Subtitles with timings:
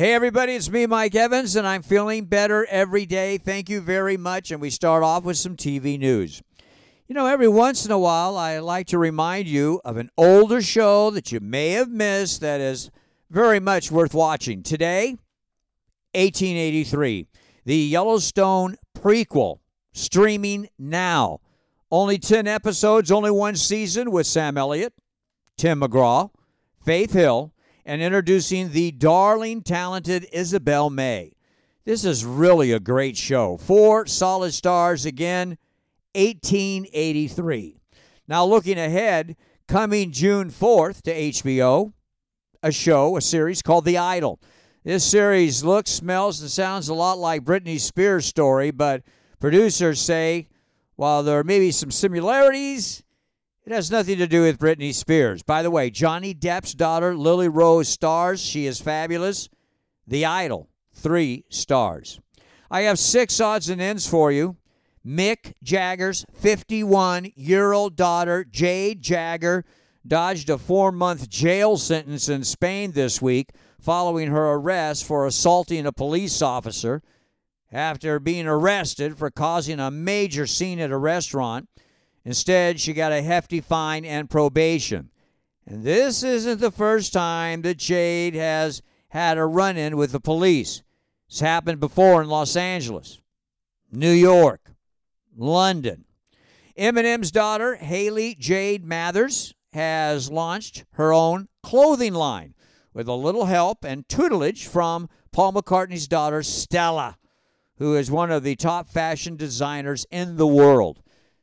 [0.00, 3.36] Hey, everybody, it's me, Mike Evans, and I'm feeling better every day.
[3.36, 4.50] Thank you very much.
[4.50, 6.40] And we start off with some TV news.
[7.06, 10.62] You know, every once in a while, I like to remind you of an older
[10.62, 12.90] show that you may have missed that is
[13.28, 14.62] very much worth watching.
[14.62, 15.18] Today,
[16.14, 17.26] 1883,
[17.66, 19.58] the Yellowstone prequel,
[19.92, 21.40] streaming now.
[21.90, 24.94] Only 10 episodes, only one season with Sam Elliott,
[25.58, 26.30] Tim McGraw,
[26.82, 27.52] Faith Hill,
[27.84, 31.32] and introducing the darling, talented Isabel May.
[31.84, 33.56] This is really a great show.
[33.56, 35.58] Four solid stars again,
[36.14, 37.76] 1883.
[38.28, 41.92] Now, looking ahead, coming June 4th to HBO,
[42.62, 44.40] a show, a series called The Idol.
[44.84, 49.02] This series looks, smells, and sounds a lot like Britney Spears' story, but
[49.38, 50.48] producers say
[50.96, 53.02] while there may be some similarities,
[53.70, 55.44] it has nothing to do with Britney Spears.
[55.44, 58.40] By the way, Johnny Depp's daughter, Lily Rose, stars.
[58.40, 59.48] She is fabulous.
[60.08, 62.18] The Idol, three stars.
[62.68, 64.56] I have six odds and ends for you.
[65.06, 69.64] Mick Jagger's 51 year old daughter, Jade Jagger,
[70.04, 75.86] dodged a four month jail sentence in Spain this week following her arrest for assaulting
[75.86, 77.02] a police officer
[77.70, 81.68] after being arrested for causing a major scene at a restaurant.
[82.24, 85.10] Instead, she got a hefty fine and probation.
[85.66, 90.20] And this isn't the first time that Jade has had a run in with the
[90.20, 90.82] police.
[91.28, 93.20] It's happened before in Los Angeles,
[93.92, 94.72] New York,
[95.36, 96.04] London.
[96.76, 102.54] Eminem's daughter, Hailie Jade Mathers, has launched her own clothing line
[102.92, 107.16] with a little help and tutelage from Paul McCartney's daughter, Stella,
[107.76, 111.00] who is one of the top fashion designers in the world.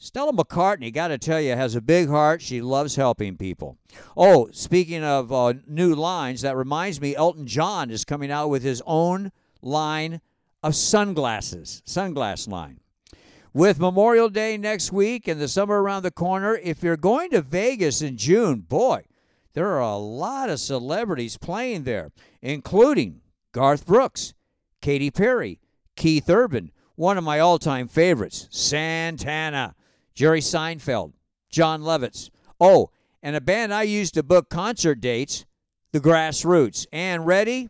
[0.00, 2.40] Stella McCartney, got to tell you, has a big heart.
[2.40, 3.78] She loves helping people.
[4.16, 8.62] Oh, speaking of uh, new lines, that reminds me Elton John is coming out with
[8.62, 10.20] his own line
[10.62, 12.78] of sunglasses, sunglass line.
[13.52, 17.42] With Memorial Day next week and the summer around the corner, if you're going to
[17.42, 19.04] Vegas in June, boy,
[19.54, 23.20] there are a lot of celebrities playing there, including
[23.50, 24.32] Garth Brooks,
[24.80, 25.58] Katy Perry,
[25.96, 29.74] Keith Urban, one of my all time favorites, Santana.
[30.18, 31.12] Jerry Seinfeld,
[31.48, 32.28] Jon Lovitz.
[32.58, 32.90] Oh,
[33.22, 35.46] and a band I used to book concert dates,
[35.92, 36.88] The Grassroots.
[36.92, 37.68] And ready?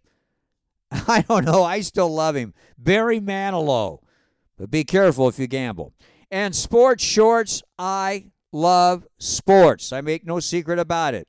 [0.90, 1.62] I don't know.
[1.62, 2.54] I still love him.
[2.78, 3.98] Barry Manilow.
[4.56, 5.92] But be careful if you gamble.
[6.30, 9.92] And sports shorts, I love sports.
[9.92, 11.28] I make no secret about it.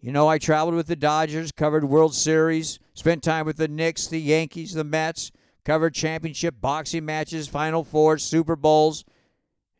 [0.00, 4.08] You know, I traveled with the Dodgers, covered World Series, spent time with the Knicks,
[4.08, 5.30] the Yankees, the Mets,
[5.64, 9.04] covered championship boxing matches, Final Four, Super Bowls.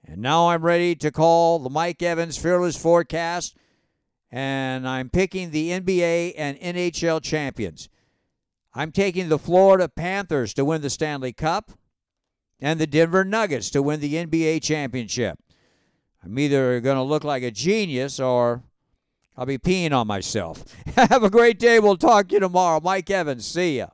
[0.09, 3.57] And now I'm ready to call the Mike Evans Fearless Forecast,
[4.31, 7.89] and I'm picking the NBA and NHL champions.
[8.73, 11.73] I'm taking the Florida Panthers to win the Stanley Cup
[12.61, 15.39] and the Denver Nuggets to win the NBA championship.
[16.23, 18.63] I'm either going to look like a genius or
[19.37, 20.65] I'll be peeing on myself.
[20.95, 21.81] Have a great day.
[21.81, 22.81] We'll talk to you tomorrow.
[22.81, 23.89] Mike Evans, see ya.